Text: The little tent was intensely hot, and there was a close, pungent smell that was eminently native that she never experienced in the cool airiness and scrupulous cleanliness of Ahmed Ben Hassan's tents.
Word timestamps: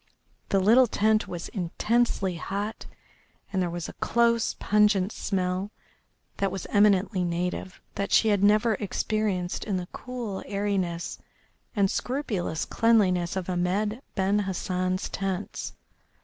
The 0.49 0.59
little 0.59 0.87
tent 0.87 1.27
was 1.27 1.47
intensely 1.49 2.37
hot, 2.37 2.87
and 3.53 3.61
there 3.61 3.69
was 3.69 3.87
a 3.87 3.93
close, 3.93 4.55
pungent 4.55 5.11
smell 5.11 5.69
that 6.37 6.51
was 6.51 6.65
eminently 6.71 7.23
native 7.23 7.79
that 7.93 8.11
she 8.11 8.35
never 8.35 8.73
experienced 8.73 9.63
in 9.63 9.77
the 9.77 9.85
cool 9.93 10.41
airiness 10.47 11.19
and 11.75 11.91
scrupulous 11.91 12.65
cleanliness 12.65 13.35
of 13.35 13.47
Ahmed 13.47 14.01
Ben 14.15 14.39
Hassan's 14.39 15.07
tents. 15.07 15.73